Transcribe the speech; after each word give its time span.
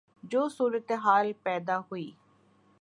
جو 0.23 0.47
صورتحال 0.49 1.31
پیدا 1.43 1.79
ہوئی 1.79 2.09